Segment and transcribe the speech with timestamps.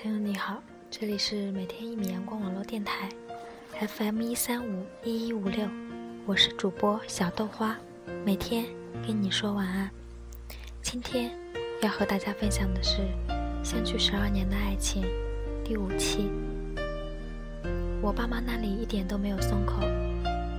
[0.00, 3.08] 朋友你好，这里是每天一米阳光网络电台
[3.80, 5.66] ，FM 一三五一一五六，
[6.24, 7.76] 我是主播小豆花，
[8.24, 8.64] 每天
[9.04, 9.90] 跟你说晚安。
[10.82, 11.32] 今天
[11.82, 13.02] 要和大家分享的是
[13.64, 15.02] 《相距十二年的爱情》
[15.64, 16.30] 第五期。
[18.00, 19.82] 我爸妈那里一点都没有松口，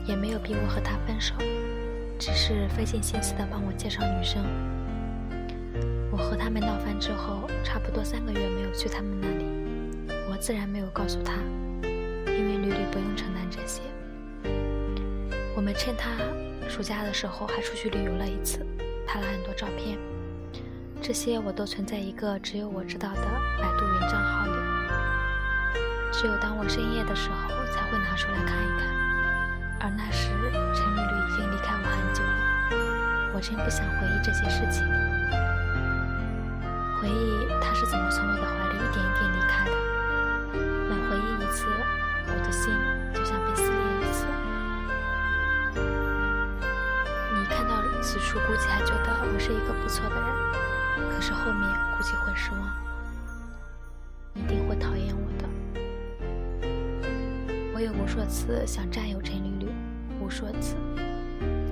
[0.05, 1.33] 也没有逼我和他分手，
[2.19, 4.43] 只是费尽心思的帮我介绍女生。
[6.19, 9.45] 我和他们闹翻之后，差不多三个月没有去他们那里，
[10.29, 11.31] 我自然没有告诉他，
[11.81, 13.81] 因为吕吕不用承担这些。
[15.55, 16.09] 我们趁他
[16.67, 18.59] 暑假的时候还出去旅游了一次，
[19.07, 19.97] 拍了很多照片，
[21.01, 23.21] 这些我都存在一个只有我知道的
[23.57, 24.51] 百度云账号里，
[26.11, 28.89] 只有当我深夜的时候才会拿出来看一看。
[29.79, 30.27] 而那时
[30.75, 34.85] 陈吕吕已经离开我很久了，我真不想回忆这些事情。
[37.01, 39.71] 回忆他是怎么从我的怀里一点一点离开的，
[40.89, 41.65] 每回忆一次，
[42.27, 42.73] 我的心
[43.13, 44.25] 就像被撕裂一次。
[47.33, 51.63] 你看到此处估计还觉得我是一个不错的人，可是后面
[51.97, 52.59] 估计会失望，
[54.33, 55.47] 一定会讨厌我的。
[57.73, 59.71] 我有无数次想占有陈缕缕，
[60.19, 60.75] 无数次，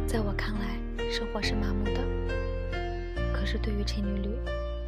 [0.07, 0.79] 在我看来，
[1.11, 1.99] 生活是麻木的，
[3.33, 4.29] 可是对于陈缕缕。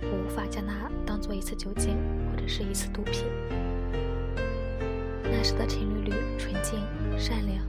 [0.02, 1.98] 我无法将它当做一次酒精，
[2.32, 3.26] 或者是一次毒品。
[5.24, 6.80] 那时的陈缕缕纯净、
[7.18, 7.64] 善良、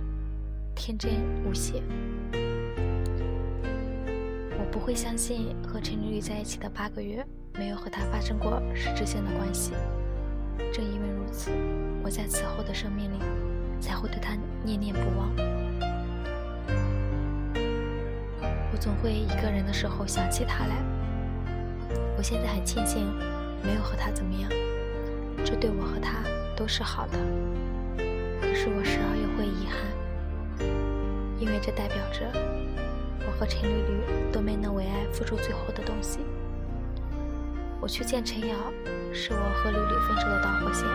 [0.75, 1.13] 天真
[1.45, 1.83] 无邪。
[4.59, 9.73] 我不会相信和陈缕缕在一起的八个月，没有和他发生过实质性的关系。
[10.73, 11.51] 正因为如此，
[12.03, 13.19] 我在此后的生命里
[13.81, 15.31] 才会对他念念不忘。
[18.73, 21.00] 我总会一个人的时候想起他来。
[22.21, 23.11] 我现在很庆幸
[23.65, 24.51] 没有和他怎么样，
[25.43, 26.19] 这对我和他
[26.55, 27.19] 都是好的。
[28.43, 30.69] 可是我时而又会遗憾，
[31.39, 32.31] 因为这代表着
[33.27, 36.19] 我和陈缕缕都没能为爱付出最后的东西。
[37.81, 38.55] 我去见陈瑶，
[39.15, 40.87] 是我和缕缕分手的导火线。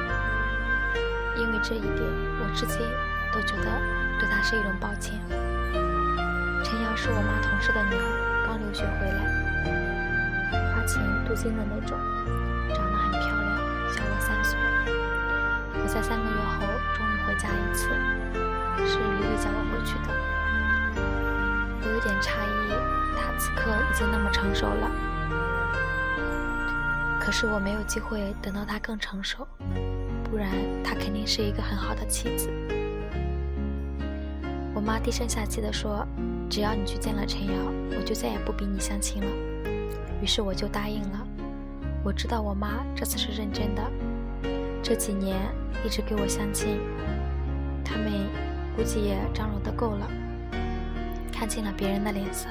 [1.41, 2.05] 因为这一点，
[2.37, 2.77] 我至今
[3.33, 3.81] 都觉得
[4.19, 5.19] 对他是一种抱歉。
[6.63, 9.34] 陈瑶是我妈同事的女儿，刚留学回来。
[10.85, 11.97] 情镀金的那种，
[12.73, 13.59] 长得很漂亮，
[13.93, 14.57] 小我三岁。
[15.81, 16.65] 我在三个月后
[16.95, 17.89] 终于回家一次，
[18.85, 20.07] 是吕吕叫我回去的。
[21.81, 22.71] 我有点诧异，
[23.15, 24.91] 他此刻已经那么成熟了。
[27.19, 29.47] 可是我没有机会等到他更成熟，
[30.23, 30.49] 不然
[30.83, 32.49] 他肯定是一个很好的妻子。
[34.73, 36.05] 我妈低声下气地说
[36.49, 37.53] ：“只要你去见了陈瑶，
[37.97, 39.27] 我就再也不逼你相亲了。”
[40.21, 41.27] 于是我就答应了。
[42.03, 43.81] 我知道我妈这次是认真的，
[44.83, 45.37] 这几年
[45.83, 46.79] 一直给我相亲，
[47.83, 48.11] 他们
[48.75, 50.07] 估计也张罗的够了，
[51.31, 52.47] 看清了别人的脸色。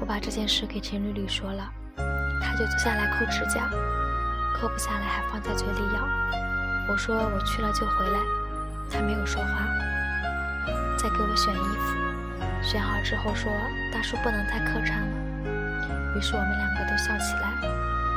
[0.00, 3.68] 我把这件事给陈缕缕说了，她就坐下来抠指甲，
[4.54, 6.08] 抠不下来还放在嘴里咬。
[6.88, 8.20] 我说我去了就回来，
[8.90, 9.66] 她没有说话，
[10.96, 12.13] 再给我选衣服。
[12.64, 13.52] 选好之后说
[13.92, 15.08] ：“大叔不能再客串了。”
[16.16, 17.52] 于是我们两个都笑起来，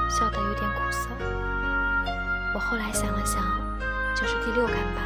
[0.09, 1.09] 笑得有点苦涩。
[2.55, 3.43] 我后来想了想，
[4.15, 5.01] 就是第六感吧，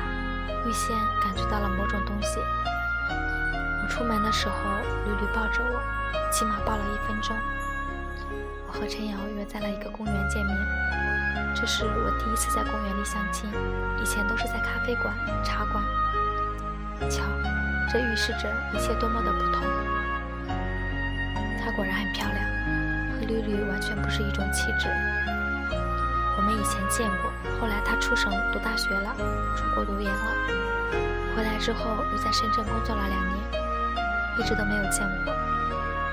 [0.65, 2.39] 预先感觉到了某种东西。
[3.83, 4.55] 我出门的时候，
[5.05, 5.81] 屡屡抱着我，
[6.31, 7.35] 起码抱了一分钟。
[8.67, 10.55] 我和陈瑶约在了一个公园见面，
[11.55, 13.49] 这是我第一次在公园里相亲，
[14.01, 15.13] 以前都是在咖啡馆、
[15.43, 15.83] 茶馆。
[17.09, 17.23] 巧。
[17.91, 19.63] 这预示着一切多么的不同。
[21.59, 22.39] 她果然很漂亮，
[23.11, 24.87] 和绿绿完全不是一种气质。
[26.37, 27.29] 我们以前见过，
[27.59, 29.13] 后来她出省读大学了，
[29.57, 30.31] 出国读研了，
[31.35, 33.37] 回来之后又在深圳工作了两年，
[34.39, 35.33] 一直都没有见过。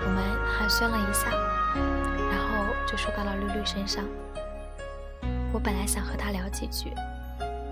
[0.05, 0.25] 我们
[0.59, 1.31] 寒暄了一下，
[2.29, 4.05] 然后就说到了绿绿身上。
[5.53, 6.93] 我本来想和她聊几句，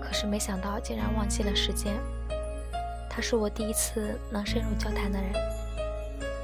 [0.01, 1.99] 可是没想到竟然忘记了时间。
[3.17, 5.33] 他是我第一次能深入交谈的人。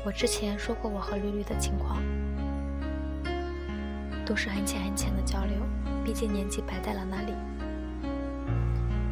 [0.04, 2.02] 我之前说过我和绿绿的情况，
[4.26, 5.56] 都是很浅很浅的交流，
[6.04, 7.34] 毕竟年纪摆在了那里。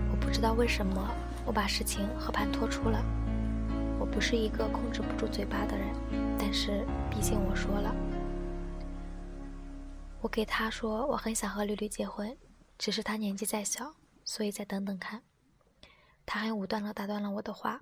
[0.10, 1.08] 我不知道为什么
[1.46, 3.00] 我把事情和盘托出了。
[4.00, 5.88] 我不是一个控制不住嘴巴的人，
[6.40, 7.96] 但是毕竟我说了。
[10.20, 12.36] 我给他说我很想和绿绿结婚，
[12.80, 13.94] 只是他年纪再小，
[14.26, 15.22] 所以再等等看。
[16.26, 17.82] 他很武断地打断了我的话，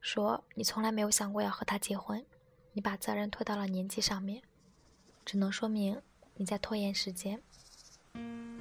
[0.00, 2.24] 说：“你从来没有想过要和他结婚，
[2.72, 4.42] 你把责任推到了年纪上面，
[5.24, 6.00] 只能说明
[6.34, 7.40] 你在拖延时间。”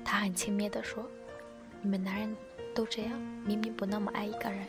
[0.03, 1.05] 他很轻蔑地说
[1.81, 2.35] ：“你们男人
[2.73, 4.67] 都这样，明明不那么爱一个人，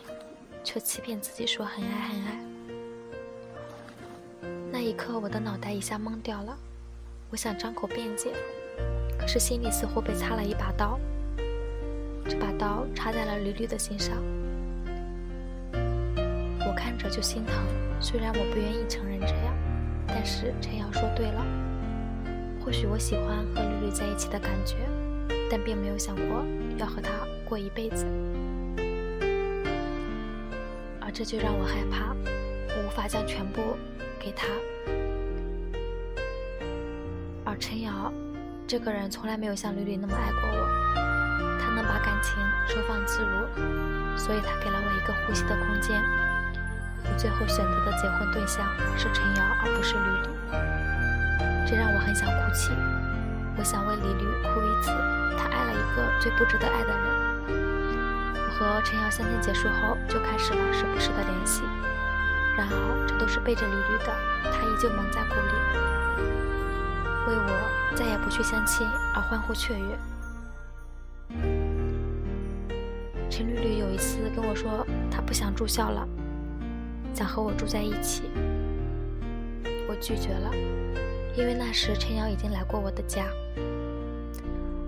[0.63, 2.45] 却欺骗自己说很爱很爱。”
[4.71, 6.57] 那一刻，我的脑袋一下懵掉了。
[7.31, 8.33] 我想张口辩解，
[9.17, 10.99] 可是心里似乎被插了一把刀。
[12.27, 14.15] 这把刀插在了吕吕的心上，
[16.67, 17.55] 我看着就心疼。
[18.01, 19.55] 虽然我不愿意承认这样，
[20.07, 21.45] 但是陈瑶说对了。
[22.63, 24.75] 或许我喜欢和吕吕在一起的感觉，
[25.51, 26.43] 但并没有想过
[26.77, 27.11] 要和他
[27.47, 28.05] 过一辈子。
[30.99, 32.15] 而这就让我害怕，
[32.75, 33.61] 我无法将全部
[34.19, 34.47] 给他。
[37.43, 38.11] 而陈瑶
[38.65, 40.84] 这个人从来没有像吕吕那么爱过我。
[41.59, 42.37] 他能把感情
[42.67, 43.47] 收放自如，
[44.17, 46.01] 所以他给了我一个呼吸的空间。
[47.03, 48.65] 我最后选择的结婚对象
[48.97, 50.27] 是陈瑶，而不是吕吕，
[51.67, 52.71] 这让我很想哭泣。
[53.57, 54.91] 我想为李吕哭一次，
[55.37, 56.99] 他爱了一个最不值得爱的人。
[58.37, 61.63] 我和陈瑶相亲结束后，就开始了时不时的联系。
[62.57, 64.13] 然而，这都是背着吕吕的，
[64.43, 65.53] 他依旧蒙在鼓里，
[67.27, 70.14] 为我再也不去相亲而欢呼雀跃。
[73.37, 76.07] 陈绿绿有一次跟我说，她不想住校了，
[77.13, 78.21] 想和我住在一起。
[79.89, 80.49] 我拒绝了，
[81.35, 83.25] 因为那时陈瑶已经来过我的家，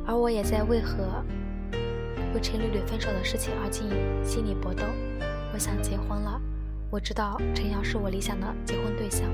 [0.05, 1.21] 而我也在为何
[2.33, 4.83] 为陈绿绿分手的事情而进行心理搏斗。
[5.53, 6.39] 我想结婚了，
[6.89, 9.29] 我知道陈瑶是我理想的结婚对象，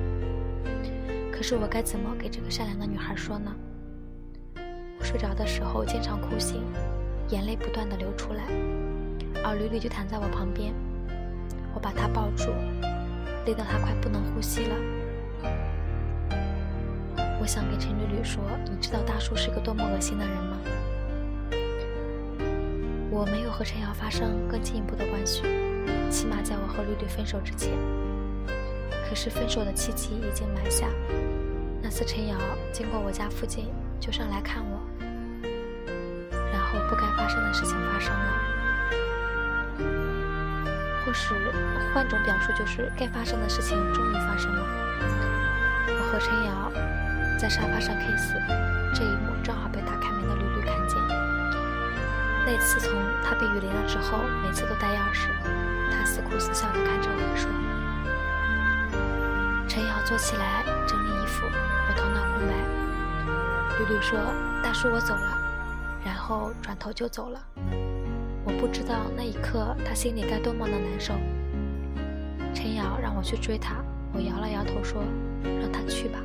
[1.31, 3.53] 可是我该怎么给这个善良的女孩说呢？
[4.97, 6.63] 我睡着的时候经常哭醒，
[7.29, 8.45] 眼泪不断的流出来。
[9.43, 10.73] 而吕吕就躺在我旁边，
[11.73, 12.51] 我把她抱住，
[13.45, 14.75] 累到她快不能呼吸了。
[17.41, 20.57] 我想给陈吕吕说：“你知道大叔是个多么恶心的人吗？”
[23.11, 25.43] 我没有和陈瑶发生更进一步的关系，
[26.09, 27.73] 起码在我和吕吕分手之前。
[29.07, 30.87] 可是分手的契机已经埋下。
[31.81, 32.37] 那次陈瑶
[32.71, 33.67] 经过我家附近，
[33.99, 34.79] 就上来看我，
[36.51, 38.52] 然后不该发生的事情发生了。
[41.13, 41.35] 是
[41.93, 44.65] 换种表述，就是该发生的事情终于发生了。
[45.87, 46.71] 我和陈瑶
[47.39, 48.33] 在沙发上 kiss，
[48.93, 50.97] 这一幕正好被打开门的吕吕看见。
[52.45, 52.91] 那次从
[53.23, 55.29] 他被雨淋了之后，每次都带钥匙，
[55.91, 57.49] 他似哭似笑地看着我说
[59.69, 61.45] ：“陈瑶，坐起来整理衣服。”
[61.87, 62.53] 我头脑空白。
[63.79, 64.19] 吕吕说
[64.61, 65.37] ：“大叔，我走了。”
[66.03, 67.39] 然后转头就走了。
[68.59, 71.13] 不知道那一刻他心里该多么的难受。
[72.53, 73.83] 陈瑶让我去追他，
[74.13, 75.03] 我摇了摇头说
[75.61, 76.19] ：“让他去吧。”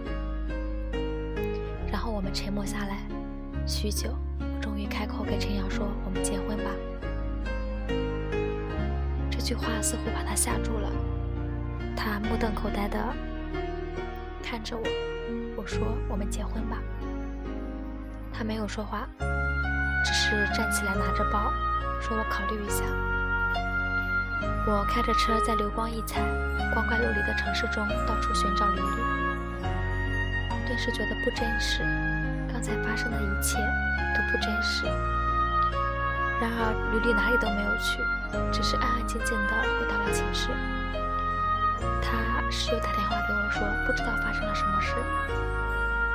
[1.90, 2.98] 然后我们沉默下来，
[3.66, 6.70] 许久，我终于开口给陈瑶说：“我们结婚吧。”
[9.30, 10.90] 这句话似乎把他吓住了，
[11.96, 12.98] 他目瞪口呆的
[14.42, 14.82] 看着我。
[15.56, 16.78] 我说：“我们结婚吧。”
[18.32, 19.08] 他没有说话，
[20.04, 21.52] 只是站起来拿着包。
[22.00, 22.84] 说我考虑一下。
[24.66, 26.20] 我开着车在流光溢彩、
[26.74, 29.62] 光怪陆离的城市中到处寻找吕吕，
[30.66, 31.82] 顿时觉得不真实。
[32.52, 33.58] 刚才发生的一切
[34.14, 34.84] 都不真实。
[36.40, 37.98] 然而吕丽哪里都没有去，
[38.52, 40.50] 只是安安静静的回到了寝室。
[42.02, 44.94] 他室友打电话给我说，不知道发生了什么事，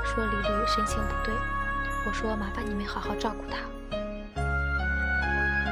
[0.05, 1.33] 说吕吕神情不对。
[2.05, 3.57] 我说麻烦你们好好照顾他。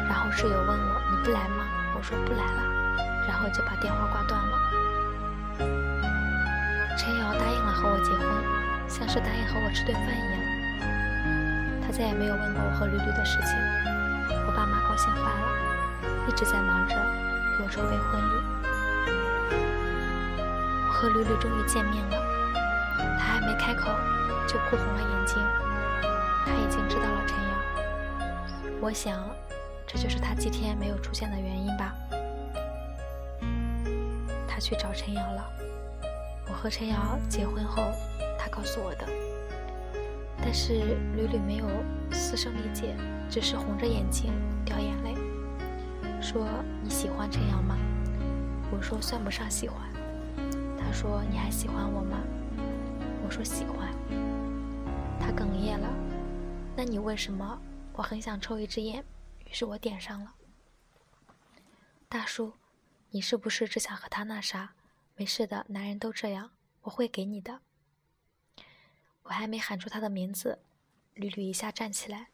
[0.07, 2.61] 然后室友问我：“你不来吗？”我说：“不来了。”
[3.27, 4.57] 然后就把电话挂断了。
[6.97, 8.27] 陈瑶答应了和我结婚，
[8.87, 10.39] 像是答应和我吃顿饭一样。
[11.81, 13.57] 他再也没有问过我和吕吕的事情。
[14.47, 15.47] 我爸妈高兴坏了，
[16.27, 16.95] 一直在忙着
[17.57, 18.33] 给我筹备婚礼。
[20.87, 22.17] 我和吕吕终于见面了，
[23.19, 23.89] 他还没开口
[24.47, 25.37] 就哭红了眼睛。
[26.45, 27.49] 他已经知道了陈瑶。
[28.81, 29.13] 我想。
[29.91, 31.93] 这就是他今天没有出现的原因吧。
[34.47, 35.51] 他去找陈瑶了。
[36.47, 37.83] 我和陈瑶结婚后，
[38.39, 39.05] 他告诉我的。
[40.37, 41.67] 但是屡屡没有
[42.09, 42.95] 嘶声理解，
[43.29, 44.31] 只是红着眼睛
[44.63, 45.13] 掉眼泪，
[46.21, 46.47] 说
[46.81, 47.77] ：“你喜欢陈瑶吗？”
[48.71, 49.77] 我说：“算不上喜欢。”
[50.79, 52.17] 他说：“你还喜欢我吗？”
[53.27, 53.89] 我说：“喜欢。”
[55.19, 55.89] 他哽咽了。
[56.77, 57.59] 那你为什么？
[57.93, 59.03] 我很想抽一支烟。
[59.51, 60.33] 于是我点上了。
[62.07, 62.53] 大叔，
[63.09, 64.71] 你是不是只想和他那啥？
[65.17, 66.51] 没事的，男人都这样，
[66.83, 67.59] 我会给你的。
[69.23, 70.57] 我还没喊出他的名字，
[71.15, 72.29] 吕吕一下站起来，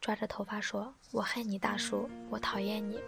[0.00, 3.00] 抓着头发说：“我恨你，大叔，我讨厌你。”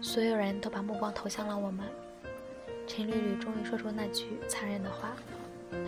[0.00, 1.86] 所有人都把目光投向了我们。
[2.88, 5.14] 陈吕吕终于说出那句残忍的话：“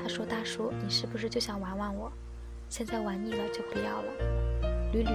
[0.02, 2.12] 他说，大叔，你是不是就想玩玩我？
[2.68, 4.12] 现在玩腻了就不要了。”
[4.90, 5.10] 屡屡，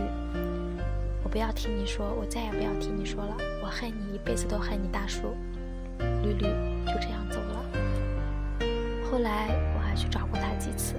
[1.24, 5.36] 我不要听你说，我再也不要听你说了，我恨你，一辈子都恨你，大叔。
[6.22, 6.42] 屡屡
[6.86, 7.66] 就这样走了。
[9.10, 10.94] 后来我还去找过他几次，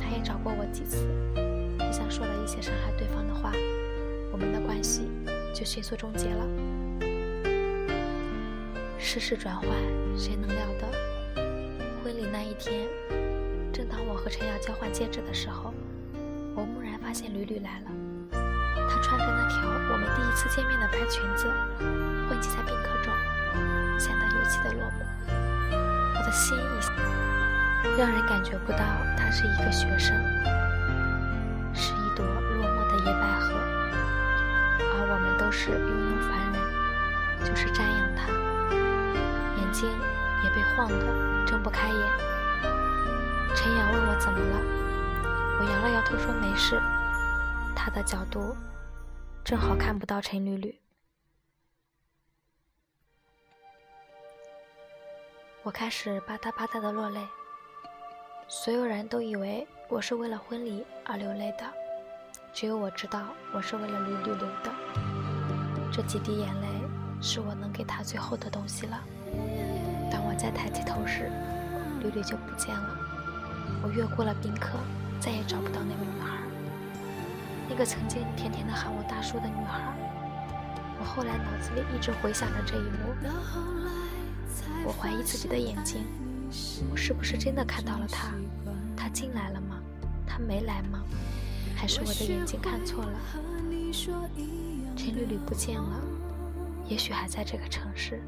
[0.00, 1.06] 他也找过我几次，
[1.78, 3.52] 互相说了一些伤害对方的话，
[4.32, 5.08] 我们的关系
[5.54, 6.46] 就迅速终结了。
[8.98, 9.68] 世事转换，
[10.16, 10.88] 谁能料得？
[12.02, 12.88] 婚礼那一天，
[13.72, 15.72] 正当我和陈瑶交换戒指的时候，
[17.10, 17.90] 发现吕吕来了。
[18.88, 19.58] 她穿着那条
[19.90, 21.50] 我们第一次见面的白裙子，
[22.28, 23.12] 混迹在宾客中，
[23.98, 25.02] 显得尤其的落寞。
[26.14, 28.78] 我的心已让人感觉不到
[29.18, 30.14] 她是一个学生，
[31.74, 33.54] 是一朵落寞的野百合，
[34.78, 36.62] 而我们都是庸庸凡人，
[37.44, 38.30] 就是瞻仰她，
[39.58, 39.90] 眼睛
[40.44, 41.98] 也被晃得睁不开眼。
[43.56, 44.62] 陈阳问我怎么了，
[45.58, 46.80] 我摇了摇头说没事。
[47.82, 48.54] 他的角度
[49.42, 50.78] 正好看不到陈缕缕。
[55.62, 57.26] 我开始吧嗒吧嗒的落泪，
[58.48, 61.64] 所有人都以为我是为了婚礼而流泪的，
[62.52, 64.70] 只有我知道我是为了吕吕流的。
[65.90, 66.68] 这几滴眼泪
[67.22, 69.02] 是我能给他最后的东西了。
[70.12, 71.32] 当我再抬起头时，
[72.02, 72.94] 吕吕就不见了。
[73.82, 74.78] 我越过了宾客，
[75.18, 76.39] 再也找不到那个女孩，
[77.70, 79.94] 那个曾经甜甜的喊我大叔的女孩。
[80.98, 83.14] 我后来脑子里一直回想着这一幕。
[84.84, 86.04] 我怀疑自己的眼睛，
[86.90, 88.32] 我是不是真的看到了他？
[88.96, 89.76] 他进来了吗？
[90.26, 90.98] 他没来吗？
[91.76, 93.18] 还是我的眼睛看错了？
[94.96, 96.00] 陈缕缕不见了，
[96.88, 98.20] 也许还在这个城市，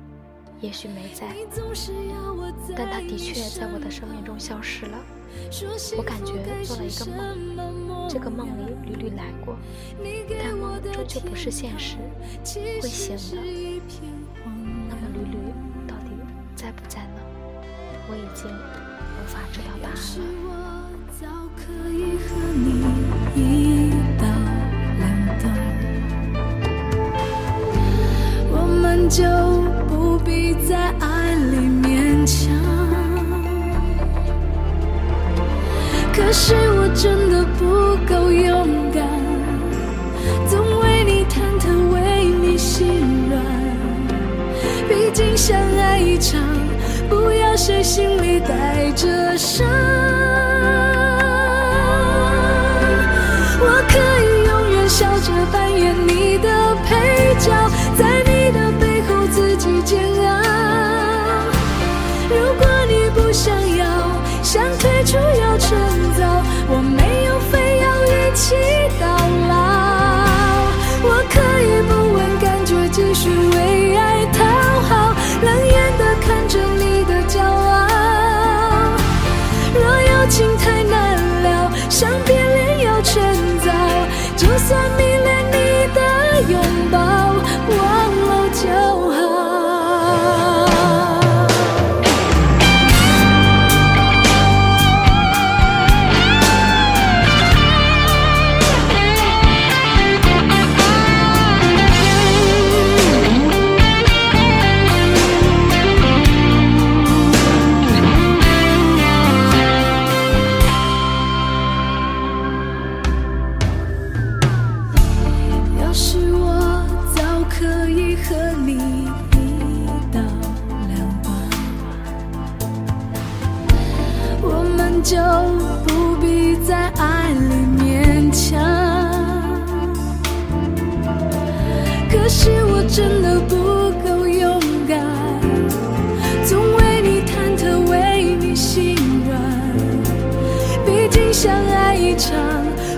[0.61, 1.35] 也许没在，
[2.77, 4.99] 但他的确在我的生命中消失了。
[5.97, 6.33] 我感觉
[6.65, 9.57] 做了一个梦，这个梦里屡屡来过，
[10.39, 11.97] 但梦终究不是现实，
[12.81, 13.37] 会醒的。
[14.89, 15.37] 那么屡屡
[15.87, 16.11] 到底
[16.55, 17.21] 在不在呢，
[18.09, 19.99] 我已经无法知道答案了。
[28.55, 29.23] 我们就
[29.89, 32.72] 不必在爱里勉强。
[36.33, 37.65] 是我真的不
[38.07, 39.07] 够勇敢，
[40.49, 42.87] 总为你忐忑，为你心
[43.29, 43.39] 软。
[44.89, 46.41] 毕竟相爱一场。
[47.11, 49.67] 不要谁心里带着伤，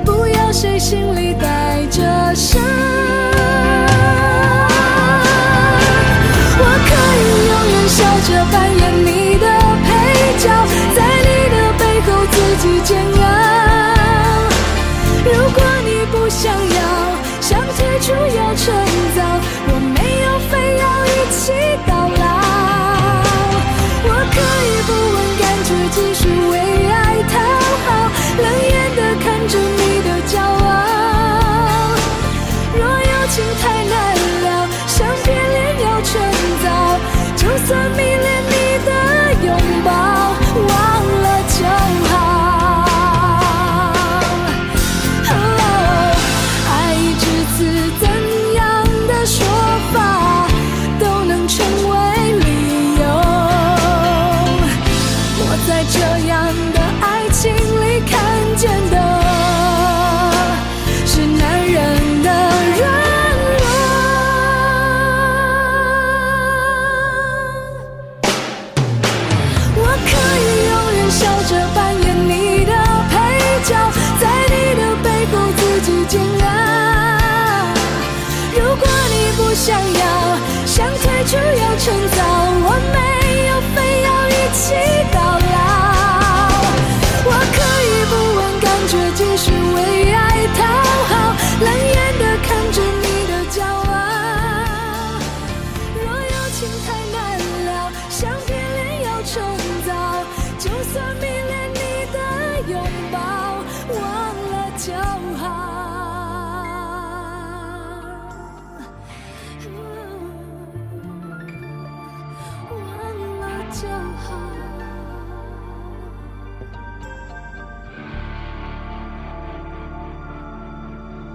[0.05, 1.64] 不要谁心里带